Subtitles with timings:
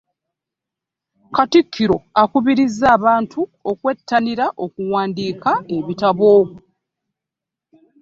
[1.35, 3.39] Katikkiro akubirizza abantu
[3.71, 6.33] okwettanira okuwandiika ebitabo.